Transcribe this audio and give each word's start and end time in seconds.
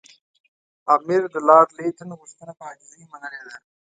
امیر 0.95 1.23
د 1.33 1.35
لارډ 1.47 1.69
لیټن 1.77 2.09
غوښتنه 2.19 2.51
په 2.59 2.63
عاجزۍ 2.67 3.03
منلې 3.11 3.41
ده. 3.47 3.55